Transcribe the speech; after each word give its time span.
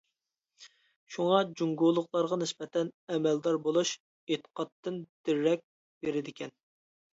شۇڭا، 1.15 1.41
جۇڭگولۇقلارغا 1.59 2.39
نىسبەتەن، 2.45 2.89
ئەمەلدار 3.13 3.61
بولۇش 3.69 3.93
ئېتىقادتىن 4.03 5.01
دېرەك 5.31 5.65
بېرىدىكەن. 5.71 6.59